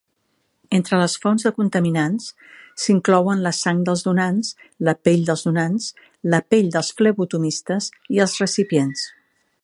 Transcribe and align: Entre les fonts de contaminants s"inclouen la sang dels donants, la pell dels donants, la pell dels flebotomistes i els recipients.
Entre 0.75 0.99
les 0.99 1.15
fonts 1.23 1.43
de 1.47 1.49
contaminants 1.57 2.29
s"inclouen 2.79 3.43
la 3.47 3.51
sang 3.57 3.83
dels 3.89 4.01
donants, 4.07 4.49
la 4.87 4.95
pell 5.09 5.25
dels 5.27 5.43
donants, 5.49 5.91
la 6.35 6.41
pell 6.53 6.73
dels 6.77 6.89
flebotomistes 7.01 7.91
i 8.17 8.23
els 8.27 8.35
recipients. 8.45 9.05